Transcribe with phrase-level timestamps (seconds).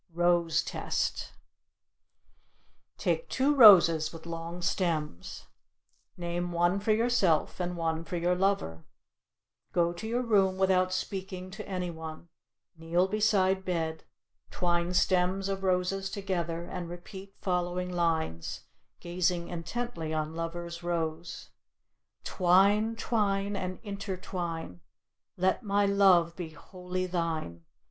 [0.15, 1.31] ROSE TEST
[2.97, 5.45] Take two roses with long stems.
[6.17, 8.83] Name one for yourself and one for your lover.
[9.73, 12.29] Go to your room without speaking to any one;
[12.75, 14.03] kneel beside bed;
[14.49, 18.61] twine stems of roses together, and repeat following lines,
[19.01, 21.51] gazing intently on lover's rose:
[22.23, 24.81] "Twine, twine, and intertwine,
[25.37, 27.65] Let my love be wholly thine.